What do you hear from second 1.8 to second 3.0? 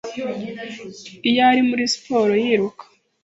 siporo yiruka